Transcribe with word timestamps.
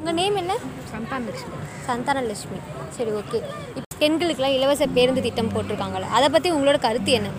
உங்கள் 0.00 0.16
நேம் 0.18 0.36
என்ன? 0.40 0.52
சந்தான 0.90 1.22
லட்சுமி 1.28 1.56
சந்தானலட்சுமி. 1.88 2.58
சரி 2.96 3.10
ஓகே 3.20 3.38
இப்போ 3.76 3.88
பெண்களுக்கெல்லாம் 4.02 4.56
இலவச 4.58 4.86
பேருந்து 4.96 5.24
திட்டம் 5.26 5.50
போட்டிருக்காங்கல்ல 5.54 6.10
அதை 6.18 6.28
பற்றி 6.34 6.48
உங்களோட 6.56 6.78
கருத்து 6.86 7.12
என்ன? 7.18 7.30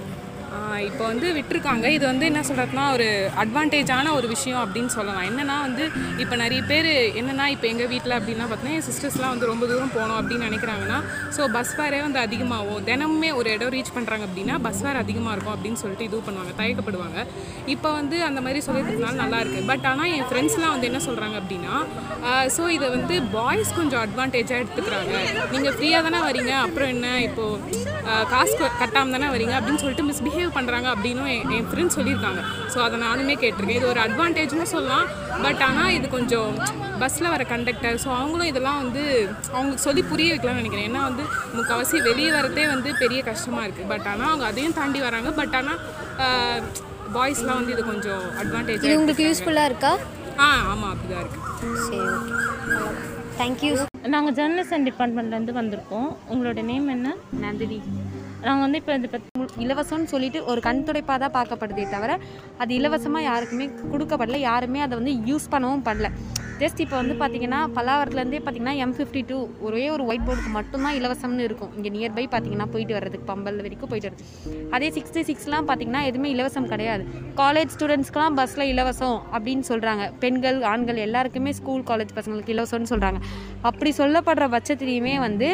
இப்போ 0.88 1.04
வந்து 1.12 1.28
விட்டுருக்காங்க. 1.38 1.86
இது 1.97 2.05
வந்து 2.10 2.26
என்ன 2.29 2.42
சொல்கிறதுனா 2.49 2.86
ஒரு 2.96 3.08
அட்வான்டேஜான 3.44 4.13
ஒரு 4.18 4.28
விஷயம் 4.33 4.62
அப்படின்னு 4.63 4.92
சொல்லலாம். 4.96 5.26
என்னன்னா 5.29 5.55
வந்து 5.67 5.83
இப்போ 6.24 6.36
நிறைய 6.44 6.62
பேர் 6.71 6.90
என்னென்னா 7.21 7.46
இப்போ 7.55 7.67
எங்கள் 7.71 7.90
வீட்டில் 7.94 8.15
அப்படின்னா 8.19 8.46
பார்த்தீங்கன்னா 8.49 8.78
என் 8.79 8.87
சிஸ்டர்ஸ்லாம் 8.90 9.33
வந்து 9.33 9.49
ரொம்ப 9.51 9.63
தூரம் 9.72 9.94
போகணும் 9.97 10.19
அப்படின்னு 10.19 10.47
நினைக்கிறாங்கன்னா 10.49 10.99
ஸோ 11.37 11.51
பஸ் 11.58 11.73
வேறே 11.79 12.01
வந்து 12.08 12.19
அதிகமாகும். 12.26 12.81
தினமுமே 12.90 13.31
ஒரு 13.40 13.49
இடம் 13.55 13.73
ரீச் 13.76 13.94
பண்ணுறாங்க 13.97 14.26
அப்படின்னா 14.29 14.58
பஸ் 14.68 14.81
வேறு 14.87 15.01
அதிகமாக 15.04 15.36
இருக்கும் 15.36 15.55
அப்படின்னு 15.55 15.81
சொல்லிட்டு 15.83 16.08
இது 16.09 16.23
பண்ணுவாங்க 16.30 16.54
தயக்கப்படுவாங்க. 16.62 17.20
இப்போ 17.76 17.91
வந்து 17.99 18.17
அந்த 18.30 18.40
மாதிரி 18.48 18.62
சொல்லியிருக்கிறதுனால 18.67 19.22
நல்லாயிருக்கு 19.23 19.63
பட் 19.72 19.88
ஆனால் 19.94 20.13
என் 20.17 20.27
ஃப்ரெண்ட்ஸ்லாம் 20.31 20.76
வந்து 20.76 20.90
என்ன 20.91 21.02
சொல்கிறாங்க 21.08 21.38
அப்படின்னா 21.44 21.76
ஸோ 22.55 22.63
இதை 22.77 22.88
வந்து 22.98 23.16
பாய்ஸ் 23.35 23.72
கொஞ்சம் 23.80 24.02
அட்வான்டேஜாக 24.06 24.62
எடுத்துக்கிறாங்க. 24.64 25.16
நீங்கள் 25.53 25.76
ஃப்ரீயாக 25.78 26.03
தானே 26.08 26.20
வரீங்க 26.30 26.53
அப்புறம் 26.66 26.92
என்ன? 26.95 27.08
இப்போது 27.28 27.80
காசு 28.34 28.53
கட்டாமல் 28.81 29.16
தானே 29.16 29.28
வரீங்க 29.34 29.53
அப்படின்னு 29.58 29.81
சொல்லிட்டு 29.81 30.06
மிஸ்பிஹேவ் 30.09 30.52
பண்ணுறாங்க 30.62 30.90
அப்படின்னும் 30.96 31.32
என் 31.36 31.54
என் 31.60 31.70
ஃப்ரெண்ட்ஸ் 31.72 31.98
சொல்லியிருக்காங்க. 32.00 32.42
ஸோ 32.74 32.78
அதை 32.88 32.98
நானுமே 33.08 33.36
கேட்டிருக்கேன். 33.44 33.80
இது 33.82 33.92
ஒரு 33.94 34.02
அட்வான்டேஜ்னு 34.08 34.68
சொல்லலாம். 34.76 35.08
பட் 35.46 35.62
ஆனால் 35.70 35.94
இது 35.98 36.08
கொஞ்சம் 36.18 36.52
பஸ்ஸில் 37.02 37.32
வர 37.34 37.44
கண்டக்டர் 37.52 37.96
ஸோ 38.04 38.10
அவங்களும் 38.20 38.50
இதெல்லாம் 38.52 38.80
வந்து 38.84 39.04
அவங்களுக்கு 39.54 39.86
சொல்லி 39.86 40.02
புரிய 40.12 40.34
வைக்கலாம்னு 40.34 40.62
நினைக்கிறேன். 40.62 40.88
ஏன்னா 40.90 41.02
வந்து 41.10 41.24
முக்கால்வாசி 41.58 42.00
வெளியே 42.10 42.32
வரதே 42.38 42.66
வந்து 42.74 42.90
பெரிய 43.04 43.22
கஷ்டமாக 43.30 43.66
இருக்குது 43.68 43.90
பட் 43.94 44.08
ஆனால் 44.14 44.30
அவங்க 44.32 44.48
அதையும் 44.52 44.78
தாண்டி 44.80 45.02
வராங்க. 45.08 45.32
பட் 45.40 45.56
ஆனால் 45.60 45.80
பாய்ஸ்லாம் 47.16 47.59
வந்து 47.59 47.73
இது 47.76 47.84
கொஞ்சம் 47.92 48.22
இது 48.28 48.42
அட்வான்டேஜ் 48.44 48.86
உங்களுக்கு 49.00 49.26
யூஸ்ஃபுல்லாக 49.28 49.72
இருக்கா? 49.72 49.94
ஆ 50.44 50.50
ஆமாம் 50.72 50.92
அப்படிதான் 50.94 51.23
இருக்குது 51.23 51.82
சரி 51.88 52.06
ஓகே 52.18 52.36
தேங்க்யூ 53.40 53.73
நாங்கள் 54.14 54.36
ஜேர்னலிசம் 54.38 54.86
டிபார்ட்மெண்ட்லேருந்து 54.90 55.54
வந்திருக்கோம். 55.59 56.09
உங்களோட 56.34 56.62
நேம் 56.70 56.88
என்ன? 56.96 57.09
நந்தினி. 57.44 57.80
நாங்கள் 58.45 58.66
வந்து 58.66 58.80
இப்போ 58.81 58.94
இந்த 59.00 59.20
இலவசம்னு 59.66 60.11
சொல்லிட்டு 60.14 60.39
ஒரு 60.52 60.59
கண் 60.67 60.86
துடைப்பாக 60.88 61.17
தான் 61.23 61.36
பார்க்கப்படுதே 61.38 61.86
தவிர 61.95 62.11
அது 62.61 62.72
இலவசமாக 62.80 63.28
யாருக்குமே 63.31 63.66
கொடுக்கப்படல. 63.94 64.38
யாருமே 64.50 64.80
அதை 64.86 64.94
வந்து 65.02 65.16
யூஸ் 65.31 65.52
பண்ணவும் 65.56 65.84
பண்ணல 65.89 66.09
ஜஸ்ட் 66.62 66.81
இப்போ 66.84 66.95
வந்து 67.02 67.14
பார்த்தீங்கன்னா 67.19 67.59
பல்லாவரத்துலேருந்தே 67.75 68.39
பார்த்தீங்கன்னா 68.42 68.73
எம் 68.84 68.94
ஃபிஃப்டி 68.97 69.22
டூ 69.30 69.38
ஒரே 69.67 69.86
ஒரு 69.94 70.03
ஒயிட் 70.09 70.25
போர்டுக்கு 70.28 70.52
மட்டும்தான் 70.58 70.97
இலவசம்னு 71.00 71.45
இருக்கும். 71.47 71.72
இங்கே 71.78 71.92
நியர்பை 71.95 72.25
பார்த்தீங்கன்னா 72.34 72.67
போயிட்டு 72.73 72.94
வர்றதுக்கு 72.97 73.25
பம்பல் 73.31 73.58
வரைக்கும் 73.66 73.92
போயிட்டு 73.94 74.09
வருது 74.09 74.25
அதே 74.78 74.89
சிக்ஸ்டி 74.97 75.23
சிக்ஸ்லாம் 75.30 75.67
பார்த்தீங்கன்னா 75.69 76.02
எதுவுமே 76.09 76.31
இலவசம் 76.36 76.69
கிடையாது. 76.73 77.06
காலேஜ் 77.42 77.73
ஸ்டூடெண்ட்ஸ்க்குலாம் 77.75 78.38
பஸ்ஸில் 78.39 78.67
இலவசம் 78.73 79.17
அப்படின்னு 79.36 79.66
சொல்கிறாங்க 79.72 80.06
பெண்கள் 80.25 80.59
ஆண்கள் 80.73 81.03
எல்லாருக்குமே 81.08 81.53
ஸ்கூல் 81.62 81.86
காலேஜ் 81.92 82.17
பசங்களுக்கு 82.19 82.56
இலவசம்னு 82.58 82.92
சொல்கிறாங்க 82.94 83.22
அப்படி 83.72 83.94
சொல்லப்படுற 84.02 84.47
பட்சத்துலேயுமே 84.58 85.16
வந்து 85.28 85.50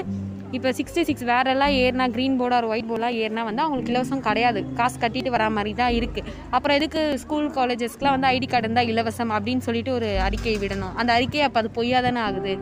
இப்போ 0.56 0.70
சிக்ஸ்டி 0.78 1.02
சிக்ஸ் 1.08 1.26
வேறெல்லாம் 1.30 1.74
ஏறினா 1.84 2.06
க்ரீன் 2.16 2.38
போர்டு 2.40 2.56
ஒரு 2.60 2.68
ஒயிட் 2.74 2.88
போர்டெலாம் 2.90 3.18
ஏறினா 3.24 3.42
வந்து 3.48 3.64
அவங்களுக்கு 3.64 3.92
இலவசம் 3.94 4.24
கிடையாது. 4.28 4.60
காசு 4.78 4.98
கட்டிட்டு 5.02 5.34
வரா 5.36 5.48
மாதிரி 5.58 5.72
தான் 5.82 5.96
இருக்குது 5.98 6.32
அப்புறம் 6.56 6.78
எதுக்கு 6.80 7.02
ஸ்கூல் 7.24 7.48
காலேஜஸ்க்குலாம் 7.58 8.16
வந்து 8.16 8.30
ஐடி 8.36 8.50
கார்டு 8.54 8.68
இருந்தால் 8.68 8.92
இலவசம் 8.94 9.34
அப்படின்னு 9.38 9.66
சொல்லிட்டு 9.68 9.94
ஒரு 9.98 10.10
அறிக்கை 10.28 10.56
விடணும். 10.64 10.96
அந்த 11.02 11.12
அறிக்கை 11.18 11.44
அப்போ 11.48 11.62
அது 11.64 11.72
பொய்யா 11.80 12.02
தானே 12.08 12.22
ஆகுது? 12.28 12.56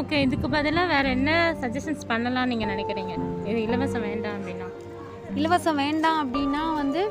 ஓகே 0.00 0.18
இதுக்கு 0.26 0.48
பதிலாக 0.56 0.90
வேறு 0.94 1.08
என்ன 1.16 1.30
சஜஷன்ஸ் 1.62 2.04
பண்ணலாம்னு 2.12 2.50
நீங்கள் 2.52 2.72
நினைக்கிறீங்க? 2.74 3.14
இது 3.50 3.58
இலவசம் 3.66 4.06
வேண்டாம் 4.08 4.41
இலவசம் 5.40 5.78
வேண்டாம் 5.82 6.18
அப்படின்னா 6.22 6.62
வந்து 6.80 7.02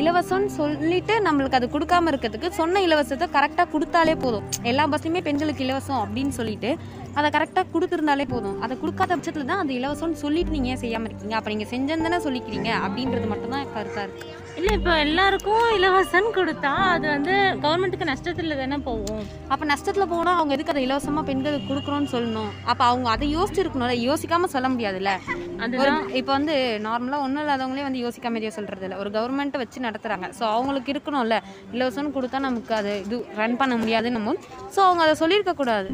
இலவசம்னு 0.00 0.50
சொல்லிட்டு 0.58 1.14
நம்மளுக்கு 1.26 1.58
அது 1.58 1.66
கொடுக்காம 1.74 2.10
இருக்கிறதுக்கு 2.12 2.48
சொன்ன 2.58 2.80
இலவசத்தை 2.86 3.26
கரெக்டாக 3.36 3.66
கொடுத்தாலே 3.74 4.14
போதும். 4.24 4.46
எல்லா 4.70 4.84
பஸ்லையுமே 4.92 5.20
பெண்களுக்கு 5.28 5.64
இலவசம் 5.66 6.00
அப்படின்னு 6.04 6.34
சொல்லிட்டு 6.38 6.70
அதை 7.18 7.28
கரெக்டாக 7.36 7.64
கொடுத்துருந்தாலே 7.74 8.26
போதும். 8.34 8.56
அதை 8.64 8.74
கொடுக்காத 8.80 9.10
பட்சத்தில் 9.16 9.48
தான் 9.50 9.62
அது 9.62 9.72
இலவசம்னு 9.80 10.20
சொல்லிட்டு 10.24 10.54
நீங்கள் 10.56 10.72
ஏன் 10.74 10.82
செய்யாமல் 10.84 11.08
இருக்கீங்க? 11.10 11.36
அப்போ 11.38 11.50
நீங்கள் 11.54 11.72
செஞ்சந்தானே 11.74 12.20
சொல்லிக்கிறீங்க? 12.26 12.70
அப்படின்றது 12.86 13.28
மட்டும்தான் 13.32 13.66
கருத்தாக 13.76 14.06
இருக்குது 14.06 14.36
இல்லை 14.60 14.72
இப்போ 14.78 14.94
எல்லாருக்கும் 15.04 15.66
இலவசம்னு 15.76 16.30
கொடுத்தா 16.38 16.70
அது 16.94 17.06
வந்து 17.12 17.34
கவர்மெண்ட்டுக்கு 17.62 18.08
நஷ்டத்தில் 18.10 18.54
தானே 18.58 18.78
போகும். 18.88 19.22
அப்போ 19.52 19.64
நஷ்டத்தில் 19.70 20.10
போனால் 20.10 20.36
அவங்க 20.38 20.52
எதுக்கு 20.56 20.72
அதை 20.72 20.82
இலவசமாக 20.86 21.24
பெண்களுக்கு 21.28 21.68
கொடுக்குறோன்னு 21.70 22.10
சொல்லணும்? 22.14 22.50
அப்போ 22.70 22.84
அவங்க 22.90 23.08
அதை 23.14 23.26
யோசிச்சிருக்கணும்ல 23.36 23.94
யோசிக்காமல் 24.08 24.52
சொல்ல 24.54 24.68
முடியாதுல்ல? 24.72 25.12
ஒரு 25.26 25.62
அதுதான் 25.64 26.02
இப்போ 26.20 26.32
வந்து 26.38 26.54
நார்மலாக 26.86 27.26
ஒன்றும் 27.26 27.42
இல்லாதவங்களே 27.44 27.86
வந்து 27.88 28.02
யோசிக்காம 28.04 28.40
எதையோ 28.40 28.52
சொல்கிறது 28.58 28.86
இல்லை. 28.88 28.98
ஒரு 29.04 29.12
கவர்மெண்ட்டை 29.16 29.60
வச்சு 29.62 29.86
நடத்துகிறாங்க 29.88 30.28
ஸோ 30.38 30.44
அவங்களுக்கு 30.56 30.92
இருக்கணும்ல. 30.94 31.38
இலவசம்னு 31.76 32.16
கொடுத்தா 32.18 32.40
நமக்கு 32.48 32.74
அது 32.80 32.92
இது 33.06 33.18
ரன் 33.40 33.58
பண்ண 33.62 33.76
முடியாதுன்னு 33.82 34.18
நம்ம 34.18 34.36
ஸோ 34.76 34.82
அவங்க 34.88 35.04
அதை 35.06 35.16
சொல்லியிருக்க 35.22 35.54
கூடாது. 35.62 35.90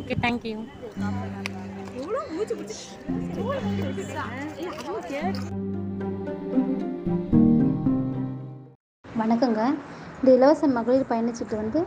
ஓகே 0.00 0.16
தேங்க்யூ 0.26 0.58
வணக்கங்க 9.44 9.64
இந்த 10.18 10.28
இலவச 10.34 10.68
மகளிர் 10.74 11.08
பயணச்சீட்டு 11.08 11.54
வந்து 11.60 11.80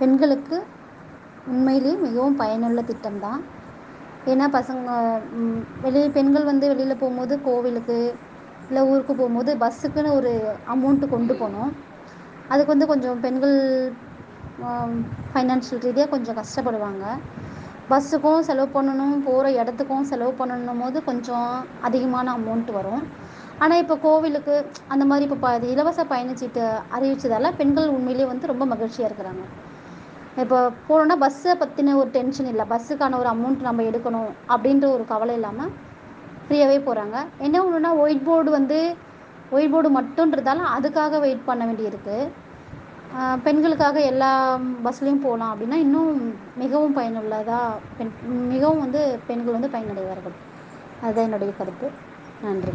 பெண்களுக்கு 0.00 0.56
உண்மையிலேயே 1.52 1.94
மிகவும் 2.04 2.36
பயனுள்ள 2.40 2.80
திட்டம்தான். 2.90 3.40
ஏன்னா 4.32 4.46
பசங்க 4.56 4.92
வெளியில் 4.92 5.80
வெளியே 5.84 6.08
பெண்கள் 6.16 6.46
வந்து 6.50 6.68
வெளியில் 6.72 7.00
போகும்போது 7.00 7.36
கோவிலுக்கு 7.46 7.96
இல்லை 8.68 8.84
ஊருக்கு 8.90 9.14
போகும்போது 9.20 9.50
பஸ்ஸுக்குன்னு 9.64 10.12
ஒரு 10.18 10.32
அமௌண்ட்டு 10.74 11.08
கொண்டு 11.14 11.36
போகணும். 11.40 11.72
அதுக்கு 12.52 12.72
வந்து 12.74 12.90
கொஞ்சம் 12.92 13.18
பெண்கள் 13.26 13.56
ஃபைனான்ஷியல் 15.34 15.84
ரீதியாக 15.88 16.12
கொஞ்சம் 16.14 16.40
கஷ்டப்படுவாங்க. 16.40 17.04
பஸ்ஸுக்கும் 17.90 18.46
செலவு 18.50 18.70
பண்ணணும் 18.78 19.18
போகிற 19.28 19.52
இடத்துக்கும் 19.60 20.08
செலவு 20.12 20.34
பண்ணணும் 20.42 20.84
போது 20.84 21.00
கொஞ்சம் 21.10 21.50
அதிகமான 21.88 22.36
அமௌண்ட் 22.38 22.72
வரும். 22.80 23.04
ஆனால் 23.62 23.80
இப்போ 23.82 23.94
கோவிலுக்கு 24.04 24.54
அந்த 24.92 25.04
மாதிரி 25.10 25.24
இப்போ 25.28 25.38
ப 25.44 25.50
இது 25.58 25.66
இலவச 25.74 26.00
பயணச்சீட்டு 26.12 26.62
அறிவிச்சதால 26.96 27.50
பெண்கள் 27.60 27.94
உண்மையிலேயே 27.96 28.26
வந்து 28.32 28.50
ரொம்ப 28.52 28.64
மகிழ்ச்சியாக 28.72 29.08
இருக்கிறாங்க. 29.10 29.44
இப்போ 30.42 30.58
போனோன்னா 30.88 31.16
பஸ்ஸை 31.24 31.52
பற்றின 31.62 31.94
ஒரு 32.00 32.08
டென்ஷன் 32.16 32.48
இல்லை. 32.52 32.64
பஸ்ஸுக்கான 32.72 33.18
ஒரு 33.22 33.28
அமௌண்ட் 33.34 33.66
நம்ம 33.68 33.82
எடுக்கணும் 33.90 34.30
அப்படின்ற 34.54 34.86
ஒரு 34.96 35.04
கவலை 35.12 35.34
இல்லாமல் 35.38 35.72
ஃப்ரீயாகவே 36.46 36.78
போகிறாங்க 36.86 37.16
என்ன 37.46 37.56
ஒன்றுனா 37.66 37.92
ஒயிட் 38.04 38.26
போர்டு 38.28 38.50
வந்து 38.58 38.78
ஒயிட் 39.56 39.72
போர்டு 39.74 39.90
மட்டுன்றதால 39.98 40.64
அதுக்காக 40.76 41.20
வெயிட் 41.26 41.46
பண்ண 41.50 41.62
வேண்டியிருக்கு. 41.68 42.16
பெண்களுக்காக 43.46 43.98
எல்லா 44.10 44.30
பஸ்லேயும் 44.86 45.24
போகலாம் 45.26 45.52
அப்படின்னா 45.52 45.78
இன்னும் 45.84 46.14
மிகவும் 46.62 46.96
பயனுள்ளதாக 46.96 47.60
பெண் 47.98 48.12
மிகவும் 48.52 48.82
வந்து 48.84 49.00
பெண்கள் 49.28 49.56
வந்து 49.56 49.72
பயனடைவார்கள். 49.74 50.36
அதுதான் 51.04 51.26
என்னுடைய 51.28 51.52
கருத்து. 51.60 51.88
நன்றி. 52.46 52.74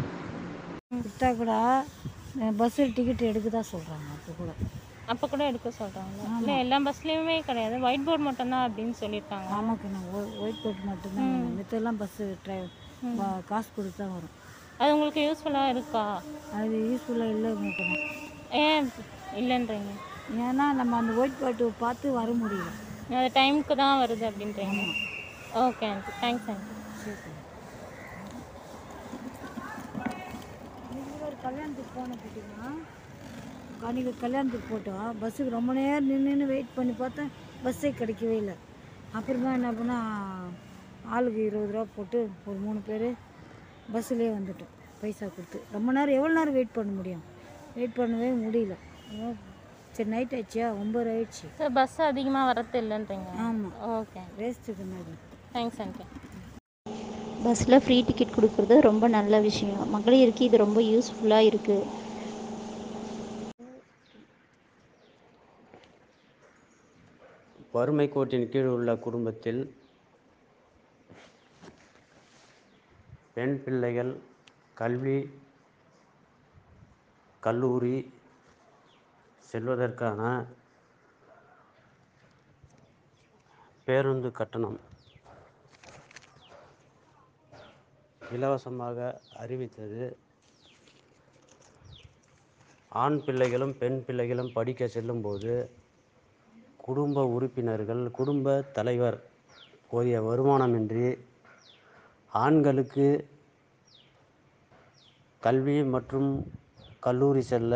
விட்டா 0.97 1.27
கூட 1.39 1.53
பஸ்ஸில் 2.59 2.93
டிக்கெட் 2.97 3.19
எடுக்க 3.29 3.47
தான் 3.55 3.67
சொல்கிறாங்க 3.71 4.07
அப்போ 4.15 4.31
கூட. 4.39 4.51
அப்போ 5.11 5.25
கூட 5.31 5.41
எடுக்க 5.49 5.69
சொல்கிறாங்க 5.79 6.17
இல்லை 6.39 6.53
எல்லா 6.63 6.77
பஸ்லேயுமே 6.87 7.35
கிடையாது. 7.49 7.75
ஒயிட் 7.87 8.05
போர்டு 8.07 8.23
மட்டும்தான் 8.27 8.65
அப்படின்னு 8.67 8.95
சொல்லியிருக்காங்க. 9.01 9.49
ஆமாக்கு 9.57 9.91
நான் 9.95 10.07
ஒயிட் 10.43 10.61
போர்ட் 10.63 10.81
மட்டும்தான் 10.89 11.35
மித்தெல்லாம் 11.57 11.99
பஸ்ஸு 12.01 12.25
ட்ரை 12.45 12.57
காசு 13.51 13.69
கொடுத்து 13.75 14.01
தான் 14.01 14.13
வரும். 14.15 14.35
அது 14.79 14.93
உங்களுக்கு 14.95 15.25
யூஸ்ஃபுல்லாக 15.27 15.73
இருக்கா? 15.75 16.03
அது 16.59 16.75
யூஸ்ஃபுல்லாக 16.89 17.35
இல்லை 17.35 17.51
நினைக்கிறேன் 17.61 18.03
ஏன் 18.63 18.89
இல்லைன்றீங்க? 19.41 19.93
ஏன்னா 20.47 20.67
நம்ம 20.79 20.97
அந்த 21.01 21.13
ஒயிட் 21.21 21.39
போர்ட்டு 21.41 21.73
பார்த்து 21.85 22.17
வர 22.19 22.31
முடியல. 22.43 22.71
அது 23.19 23.29
டைமுக்கு 23.39 23.75
தான் 23.83 24.01
வருது 24.03 24.25
அப்படின்றீங்க. 24.31 24.81
ஓகே 25.65 25.89
தேங்க்ஸ் 26.23 26.49
ஆண்டி 26.55 26.77
நீங்கள் 30.93 31.23
ஒரு 31.27 31.28
கல்யாணத்துக்கு 31.43 31.91
போன 31.97 32.15
பார்த்தீங்கன்னா 32.21 32.69
அன்றைக்கி 33.87 34.11
கல்யாணத்துக்கு 34.23 34.67
போட்டோம். 34.71 35.05
பஸ்ஸுக்கு 35.21 35.51
ரொம்ப 35.57 35.71
நேரம் 35.77 36.07
நின்று 36.09 36.29
நின்று 36.29 36.47
வெயிட் 36.53 36.75
பண்ணி 36.77 36.93
பார்த்தேன் 37.01 37.29
பஸ்ஸே 37.65 37.89
கிடைக்கவே 37.99 38.35
இல்லை. 38.41 38.55
அப்புறம் 39.17 39.55
என்ன 39.57 39.69
பண்ணால் 39.77 40.49
ஆளுக்கு 41.15 41.41
இருபது 41.49 41.71
ரூபா 41.75 41.85
போட்டு 41.97 42.19
ஒரு 42.49 42.57
மூணு 42.65 42.79
பேர் 42.89 43.07
பஸ்ஸுலேயே 43.93 44.31
வந்துட்டோம். 44.37 44.73
பைசா 45.01 45.25
கொடுத்து. 45.35 45.59
ரொம்ப 45.75 45.89
நேரம் 45.97 46.17
எவ்வளோ 46.19 46.33
நேரம் 46.39 46.57
வெயிட் 46.57 46.75
பண்ண 46.77 46.91
முடியும்? 46.99 47.23
வெயிட் 47.77 47.97
பண்ணவே 47.99 48.29
முடியல. 48.45 48.75
சரி 49.95 50.09
நைட் 50.15 50.33
ஆயிடுச்சியா? 50.37 50.67
ஒம்பது 50.81 51.09
ஆயிடுச்சு. 51.13 51.47
சார் 51.59 51.73
பஸ் 51.77 51.97
அதிகமாக 52.11 52.47
வரது 52.49 52.79
இல்லைன்றீங்க? 52.83 53.29
ஆமாம் 53.45 53.77
ஓகே 53.95 54.23
வேஸ்ட்டுக்கு 54.39 54.85
மாதிரி 54.93 55.15
தேங்க்ஸ் 55.55 55.79
ஆண்டி 55.85 56.05
பஸ்ஸில் 57.43 57.81
ஃப்ரீ 57.83 57.97
டிக்கெட் 58.07 58.35
கொடுக்குறது 58.35 58.75
ரொம்ப 58.87 59.07
நல்ல 59.17 59.39
விஷயம். 59.49 59.83
மகளிருக்கு 59.95 60.43
இது 60.49 60.63
ரொம்ப 60.65 60.79
யூஸ்ஃபுல்லாக 60.91 61.49
இருக்குது 61.49 61.85
வறுமை 67.73 68.05
கோட்டின் 68.13 68.47
கீழ் 68.51 68.69
உள்ள 68.75 68.89
குடும்பத்தில் 69.05 69.61
பெண் 73.35 73.55
பிள்ளைகள் 73.63 74.11
கல்வி 74.81 75.17
கல்லூரி 77.43 77.97
செல்வதற்கான 79.43 80.21
பேருந்து 83.87 84.31
கட்டணம். 84.39 84.79
இலவசமாக 88.35 88.97
அறிவித்தது. 89.43 90.03
ஆண் 92.91 93.19
பிள்ளைகளும் 93.25 93.73
பெண் 93.81 93.99
பிள்ளைகளும் 94.05 94.53
படிக்க 94.53 94.87
செல்லும்போது 94.87 95.53
குடும்ப 96.79 97.25
உறுப்பினர்கள் 97.35 98.03
குடும்ப 98.17 98.55
தலைவர் 98.77 99.17
போதிய 99.91 100.17
வருமானமின்றி 100.27 101.07
ஆண்களுக்கு 102.31 103.07
கல்வி 105.43 105.77
மற்றும் 105.95 106.29
கல்லூரி 106.99 107.41
செல்ல 107.51 107.73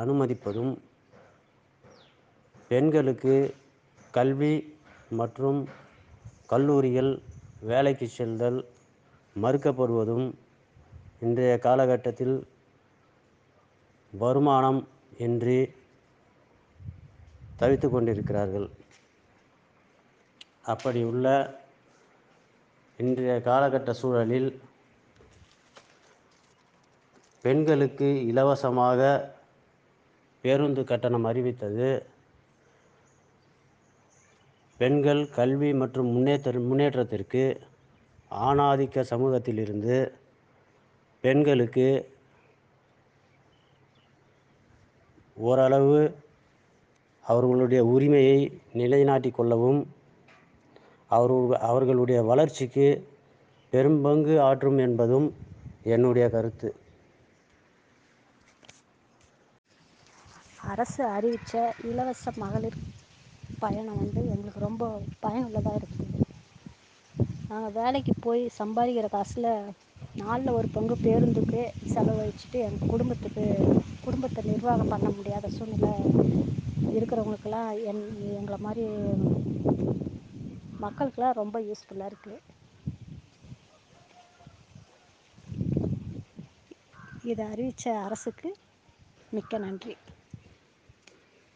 அனுமதிப்பதும் 0.00 0.72
பெண்களுக்கு 2.70 3.34
கல்வி 4.14 4.54
மற்றும் 5.20 5.60
கல்லூரியில் 6.50 7.12
வேலைக்கு 7.62 8.06
செல்தல் 8.08 8.58
மறுக்கப்படுவதும் 9.42 10.26
இன்றைய 11.20 11.58
காலகட்டத்தில் 11.58 12.36
வருமானம் 14.12 14.80
இன்றி 15.18 15.58
தவித்து 17.58 17.88
கொண்டிருக்கிறார்கள். 17.90 18.68
அப்படி 20.72 21.00
உள்ள 21.04 21.26
இன்றைய 22.96 23.34
காலகட்ட 23.44 23.90
சூழலில் 23.90 24.48
பெண்களுக்கு 27.42 28.26
இலவசமாக 28.26 29.00
பேருந்து 30.44 30.84
கட்டணம் 30.84 31.24
அறிவித்தது. 31.24 31.88
பெண்கள் 34.80 35.22
கல்வி 35.38 35.72
மற்றும் 35.82 36.06
முன்னேற்ற 36.06 36.58
முன்னேற்றத்திற்கு 36.70 37.44
ஆணாதிக்க 38.30 39.04
சமூகத்திலிருந்து 39.10 39.96
பெண்களுக்கு 41.24 41.86
ஓரளவு 45.36 45.98
அவர்களுடைய 47.24 47.80
உரிமையை 47.84 48.38
நிலைநாட்டி 48.72 49.30
கொள்ளவும் 49.30 49.80
அவர்கள் 51.10 51.60
அவர்களுடைய 51.68 52.18
வளர்ச்சிக்கு 52.22 52.86
பெரும்பங்கு 53.72 54.34
ஆற்றும் 54.48 54.78
என்பதும் 54.78 55.28
என்னுடைய 55.94 56.26
கருத்து. 56.28 56.68
அரசு 60.70 61.02
அறிவித்த 61.16 61.54
இலவச 61.90 62.32
மகளிர் 62.36 62.78
பயணம் 63.58 64.00
வந்து 64.02 64.20
எங்களுக்கு 64.34 64.60
ரொம்ப 64.60 64.84
பயனுள்ளதாக 65.20 65.80
இருக்குது. 65.80 66.25
நாங்கள் 67.56 67.76
வேலைக்கு 67.82 68.12
போய் 68.20 68.42
சம்பாதிக்கிற 68.58 69.06
காசில் 69.08 69.46
நாலில் 70.16 70.56
ஒரு 70.56 70.68
பங்கு 70.74 70.94
பேருந்துக்கு 71.04 71.60
செலவழிச்சிட்டு 71.92 72.58
எங்கள் 72.64 72.90
குடும்பத்துக்கு 72.90 73.44
குடும்பத்தை 74.04 74.40
நிர்வாகம் 74.44 74.92
பண்ண 74.92 75.08
முடியாத 75.08 75.48
சூழ்நிலை 75.48 75.92
இருக்கிறவங்களுக்குலாம் 76.96 77.70
என் 77.90 78.02
எங்களை 78.38 78.58
மாதிரி 78.58 78.84
மக்களுக்கெலாம் 80.84 81.38
ரொம்ப 81.40 81.60
யூஸ்ஃபுல்லாக 81.60 82.10
இருக்குது 82.12 82.42
இதை 87.24 87.46
அறிவித்த 87.52 87.96
அரசுக்கு 88.00 88.50
மிக்க 89.32 89.58
நன்றி. 89.58 89.94